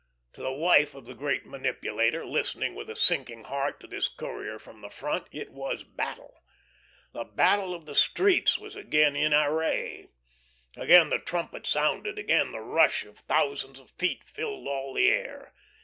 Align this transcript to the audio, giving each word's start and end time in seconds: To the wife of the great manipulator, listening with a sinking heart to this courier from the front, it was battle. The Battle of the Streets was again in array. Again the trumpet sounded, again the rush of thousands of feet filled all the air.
To 0.33 0.41
the 0.41 0.51
wife 0.51 0.95
of 0.95 1.05
the 1.05 1.13
great 1.13 1.45
manipulator, 1.45 2.25
listening 2.25 2.73
with 2.73 2.89
a 2.89 2.95
sinking 2.95 3.43
heart 3.43 3.79
to 3.81 3.87
this 3.87 4.07
courier 4.07 4.57
from 4.57 4.81
the 4.81 4.89
front, 4.89 5.27
it 5.31 5.51
was 5.51 5.83
battle. 5.83 6.41
The 7.13 7.23
Battle 7.23 7.75
of 7.75 7.85
the 7.85 7.93
Streets 7.93 8.57
was 8.57 8.75
again 8.75 9.15
in 9.15 9.31
array. 9.31 10.07
Again 10.75 11.11
the 11.11 11.19
trumpet 11.19 11.67
sounded, 11.67 12.17
again 12.17 12.51
the 12.51 12.61
rush 12.61 13.05
of 13.05 13.19
thousands 13.19 13.77
of 13.77 13.91
feet 13.91 14.23
filled 14.23 14.67
all 14.67 14.95
the 14.95 15.07
air. 15.07 15.53